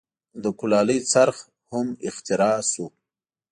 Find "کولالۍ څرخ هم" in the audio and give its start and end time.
0.59-1.87